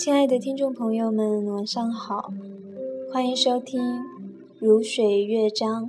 [0.00, 2.32] 亲爱的听众朋友们，晚上好，
[3.12, 3.78] 欢迎收听
[4.58, 5.84] 《如水乐章》，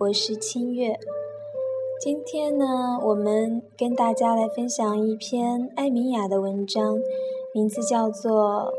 [0.00, 0.98] 我是清月。
[2.00, 2.66] 今天呢，
[3.04, 6.98] 我们跟大家来分享一篇艾米雅的文章，
[7.54, 8.32] 名字叫做《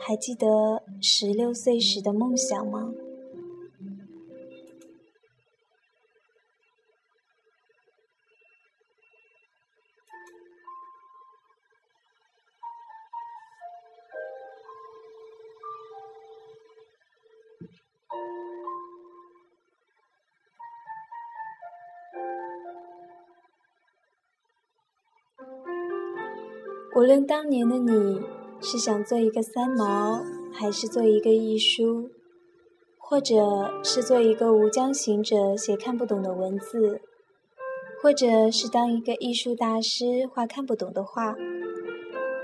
[0.00, 2.92] 还记得十六岁时的梦想吗》？
[26.96, 28.20] 无论当年的你
[28.60, 30.22] 是想做一个三毛，
[30.52, 32.08] 还是做一个艺书，
[32.98, 33.34] 或者
[33.82, 37.00] 是做一个无疆行者写看不懂的文字，
[38.00, 41.34] 或者是当一个艺术大师画看不懂的画，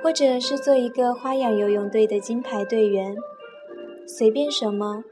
[0.03, 3.15] 或者是做一个花样游泳队的金牌队员，
[4.05, 5.05] 随便什么，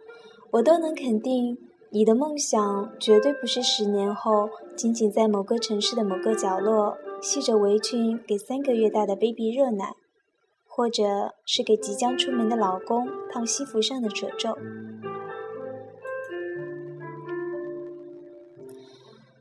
[0.50, 1.56] 我都能肯定，
[1.90, 6.98] 你的梦想绝对不是十年后仅仅在某个城市的某个角落。
[7.20, 9.94] 系着围裙给三个月大的 baby 热奶，
[10.66, 14.56] 或者是给即将出门的老公烫西服上的褶皱。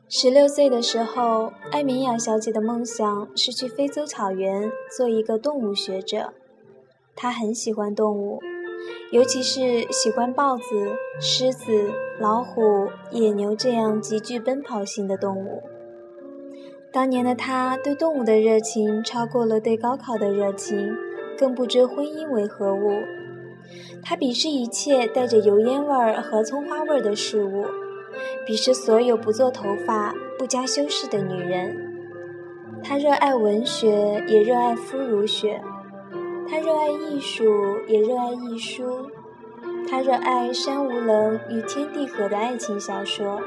[0.10, 6.34] 十六岁的时候，艾米亚小姐的梦想是去非洲草原做一个动物学者。
[7.16, 8.40] 她很喜欢动物，
[9.12, 10.64] 尤其是喜欢豹子、
[11.20, 15.62] 狮子、老虎、野牛这样极具奔跑性的动物。
[16.92, 20.96] 当年的他对动物的热情超过了对高考的热情，
[21.38, 23.02] 更不知婚姻为何物。
[24.02, 27.66] 他鄙视一切带着油烟味儿和葱花味儿的事物，
[28.48, 31.76] 鄙视所有不做头发、不加修饰的女人。
[32.84, 35.60] 他热爱文学，也热爱肤如雪；
[36.50, 37.44] 他热爱艺术，
[37.88, 39.10] 也热爱艺书；
[39.90, 43.42] 他热爱山无棱与天地合的爱情小说。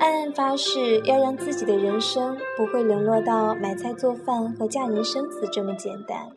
[0.00, 6.30] 暗暗发誓要让自己的人生不会沦落到买菜做饭和嫁人生子这么简单。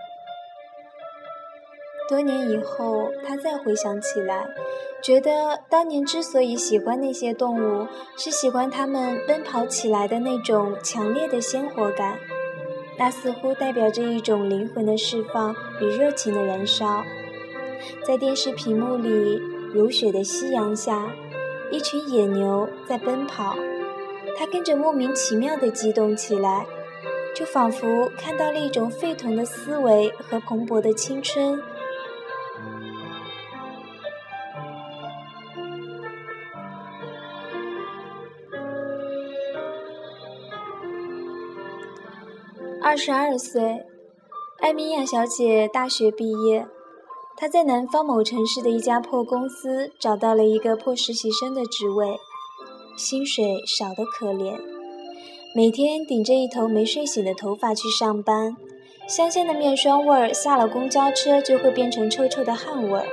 [2.10, 4.48] 多年以后，他再回想起来，
[5.04, 12.18] 觉得当年之所以喜欢那些动物，是喜欢它们奔跑起来的那种强烈的鲜活感，
[12.98, 17.04] 那似乎代表着一种灵魂的释放与热情的燃烧。
[18.06, 19.42] 在电视屏幕里，
[19.74, 21.12] 如雪的夕阳下。
[21.70, 23.56] 一群野牛在奔跑，
[24.38, 26.66] 他跟着莫名其妙地激动起来，
[27.36, 31.62] 就仿佛看到了一种沸腾的思维和蓬勃的青春。
[42.82, 43.86] 二十二岁，
[44.60, 46.66] 艾米亚小姐大学毕业。
[47.40, 52.18] 他在南方某城市的一家破公司找到了一个破实习生的职位，
[52.98, 54.60] 薪水少得可怜，
[55.54, 58.58] 每天顶着一头没睡醒的头发去上班，
[59.08, 63.06] 香香的面霜味儿下了公交车就会变成臭臭的汗味儿。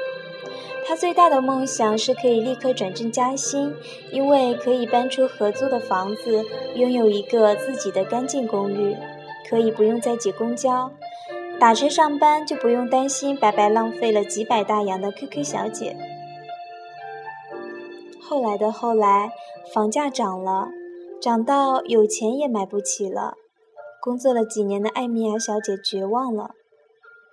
[0.86, 3.74] 他最大的梦想是可以立刻转正加薪，
[4.10, 8.96] 因为可以搬出合租的房子，拥有一个自己的干净公寓，
[9.50, 10.90] 可以不用再挤公交。
[11.64, 15.96] 打车上班就不用担心白白浪费了几百大洋的 QQ 小姐。
[18.20, 19.32] 后来的后来，
[19.72, 20.68] 房价涨了，
[21.22, 23.38] 涨到有钱也买不起了。
[24.02, 26.50] 工作了几年的艾米亚小姐绝望了，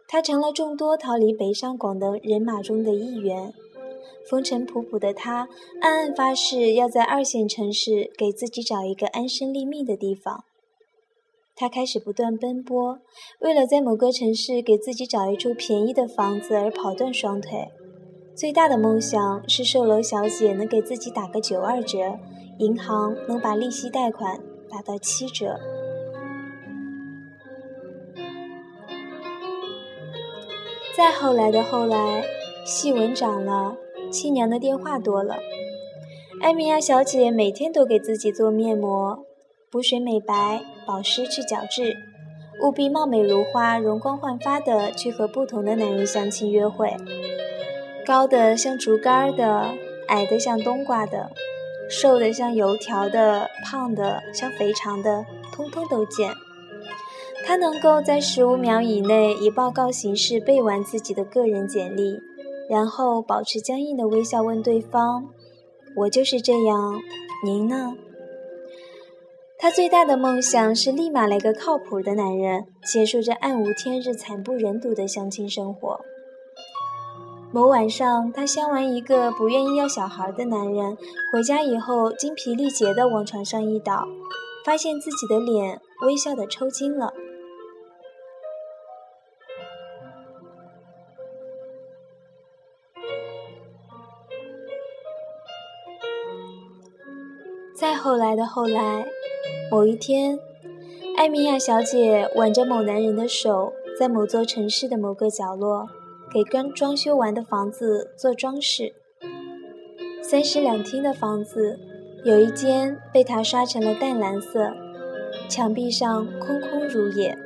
[0.07, 3.53] 她成了众多逃离北上广的人马中的一员。
[4.29, 5.49] 风尘仆仆的她，
[5.81, 10.45] 暗暗发誓要在二线城市给自己找一个安身立命的地方。
[11.61, 12.97] 他开始不断奔波，
[13.39, 17.67] 为了在某个城市给自己找一处便宜的房子而跑断双腿。
[18.33, 22.17] 最大的梦想是售楼小姐能给自己打个九二折，
[22.57, 24.39] 银行能把利息贷款
[24.71, 25.59] 打到七折。
[30.97, 32.23] 再后来的后来，
[32.65, 33.77] 细纹长了，
[34.11, 35.37] 亲娘的电话多了，
[36.41, 39.27] 艾米亚小姐每天都给自己做面膜。
[39.71, 41.95] 补水美白，保湿去角质，
[42.61, 46.93] 务必貌美如花、容光焕发的去和不同的男人相亲约会。
[48.05, 49.73] 高的像竹竿的，
[50.09, 51.31] 矮的像冬瓜的，
[51.89, 56.33] 瘦的像油条的，胖的像肥肠的，通通都见。
[57.45, 62.19] 他能够在十五秒以内以报告形式背完自己的个人简历，
[62.69, 65.29] 然后保持僵硬的微笑问对方
[65.95, 66.99] ：“我就是这样，
[67.45, 67.93] 您呢？”
[69.61, 76.01] 她最大的梦想是立马来个靠谱的男人，结束这暗无天日、惨不忍睹的相亲生活。
[77.51, 80.97] 某晚上，她相完一个不愿意要小孩的男人，
[81.31, 84.07] 回家以后精疲力竭地往床上一倒，
[84.65, 87.13] 发现自己的脸微笑的抽筋了。
[97.75, 99.07] 再后来的后来，
[99.71, 100.37] 某一天，
[101.15, 105.87] 艾米亚小姐挽着某男人的手，在某座城市的某个角落。
[106.33, 108.91] 给刚装修完的房子做装饰，
[110.21, 111.79] 三室两厅的房子，
[112.25, 114.73] 有一间被他刷成了淡蓝色，
[115.47, 117.37] 墙壁上空空如也。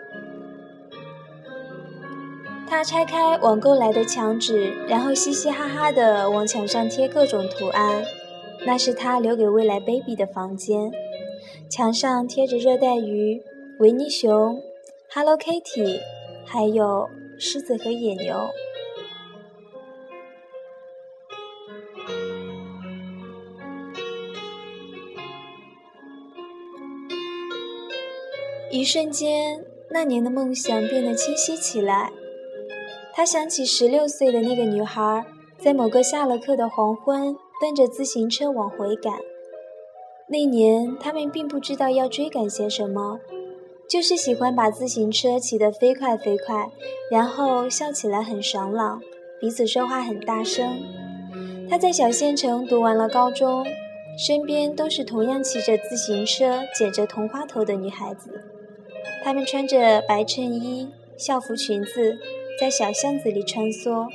[2.66, 8.04] 他拆开网购来的墙纸，然后嘻嘻哈哈地往墙上贴各种图案。
[8.66, 10.92] 那是他留给未来 baby 的房间，
[11.70, 13.42] 墙上贴着热带鱼、
[13.80, 14.62] 维尼熊、
[15.14, 16.00] Hello Kitty，
[16.46, 18.50] 还有狮子和野牛。
[28.72, 32.12] 一瞬间，那年的梦想变得清晰起来。
[33.14, 35.26] 他想起十六岁的那个女孩，
[35.58, 39.14] 在某个下了课的黄昏，蹬着自行车往回赶。
[40.28, 43.20] 那年，他们并不知道要追赶些什么，
[43.88, 46.68] 就是喜欢把自行车骑得飞快飞快，
[47.12, 49.00] 然后笑起来很爽朗，
[49.40, 50.80] 彼此说话很大声。
[51.70, 53.64] 他在小县城读完了高中，
[54.18, 58.44] 身边都是同样骑着自行车、剪着同花头的女孩子。
[59.24, 62.18] 他们穿着白衬衣、校服裙子，
[62.60, 64.08] 在小巷子里穿梭，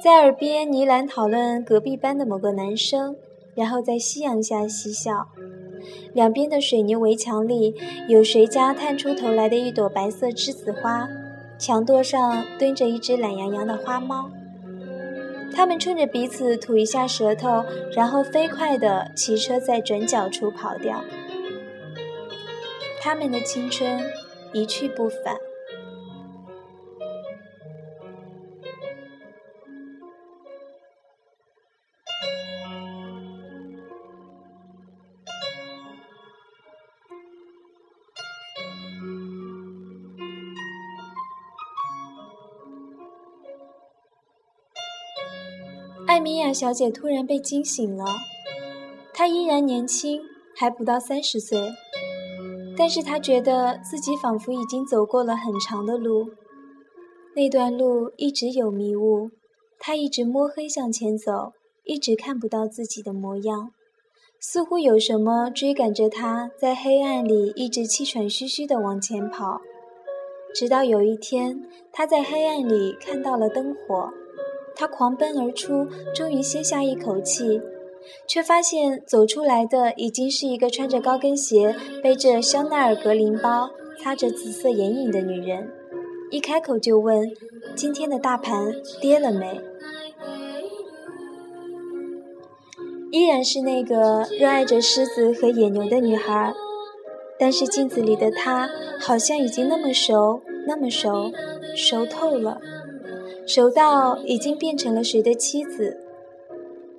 [0.00, 3.16] 在耳边呢喃讨论隔壁班的某个男生，
[3.56, 5.26] 然后在夕阳下嬉笑。
[6.12, 7.74] 两边的水泥围墙里，
[8.08, 11.08] 有谁家探出头来的一朵白色栀子花，
[11.58, 14.30] 墙垛上蹲着一只懒洋洋的花猫。
[15.54, 17.64] 他们冲着彼此吐一下舌头，
[17.94, 21.02] 然后飞快地骑车在转角处跑掉。
[23.00, 24.02] 他们的青春
[24.52, 25.36] 一去不返。
[46.16, 48.06] 艾米亚小姐突然被惊醒了，
[49.12, 50.22] 她依然年轻，
[50.56, 51.60] 还不到三十岁。
[52.74, 56.30] 但是她觉得自己仿佛已经走过了很长的路，
[57.34, 59.28] 那段路一直有迷雾，
[59.78, 61.52] 他一直摸黑向前走，
[61.84, 63.72] 一直看不到自己的模样，
[64.40, 69.60] 似乎有什么追赶着他，在黑暗里一直气喘吁吁地往前跑，
[70.54, 71.62] 直到有一天，
[71.92, 74.10] 他在黑暗里看到了灯火，
[74.76, 77.60] 他狂奔而出，终于歇下一口气。
[78.28, 83.70] 却发现走出来的已经是一个穿着高跟鞋、背着香奈儿格林包、
[84.00, 85.68] 擦着紫色眼影的女人。
[86.30, 87.32] 一开口就问
[87.74, 89.60] ：“今天的大盘跌了没？”
[93.10, 96.52] 依然是那个热爱着狮子和野牛的女孩，
[97.38, 98.68] 但是镜子里的她
[99.00, 101.32] 好像已经那么熟，那么熟，
[101.76, 102.60] 熟透了，
[103.46, 105.96] 熟到已经变成了谁的妻子。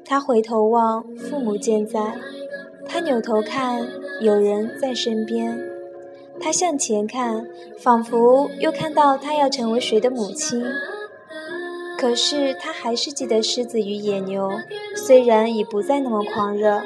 [0.06, 2.14] 他回头望，父母健在；
[2.88, 3.86] 他扭头看，
[4.22, 5.58] 有人在身边；
[6.40, 7.46] 他向前看，
[7.78, 10.64] 仿佛又看到他要成为谁的母亲。
[12.00, 14.50] 可是他还是记得狮子与野牛，
[14.96, 16.82] 虽然已不再那么狂热。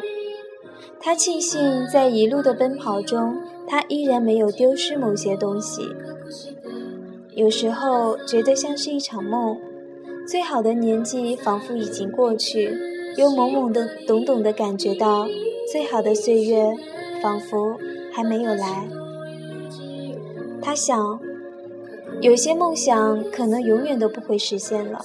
[1.00, 3.38] 他庆幸在一路的奔跑中，
[3.68, 5.82] 他依然没有丢失某些东西。
[7.36, 9.58] 有时候觉得像是一场梦，
[10.28, 12.78] 最好的年纪仿佛已经过去。
[13.18, 15.28] 又懵懵的、懂懂的感觉到，
[15.70, 16.66] 最好的岁月
[17.22, 17.78] 仿佛
[18.14, 18.88] 还没有来。
[20.62, 21.20] 他想，
[22.22, 25.02] 有些梦想可能永远都不会实现了。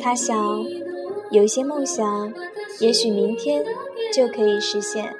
[0.00, 0.64] 他想，
[1.30, 2.32] 有些梦想
[2.80, 3.64] 也许明天
[4.12, 5.14] 就可以实现。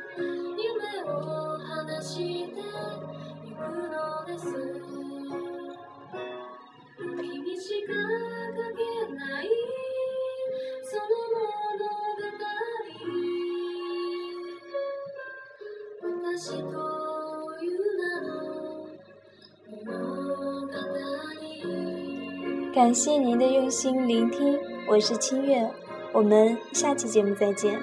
[22.77, 25.69] 感谢您的用心聆听，我是清月，
[26.12, 27.79] 我们下期节目再见。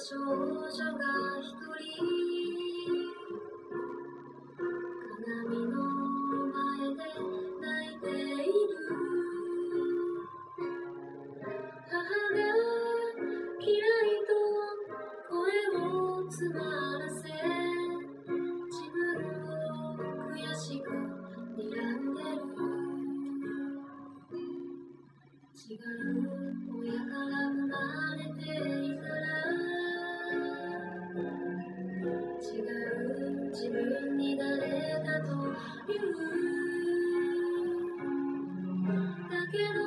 [0.00, 0.38] するので
[39.53, 39.82] can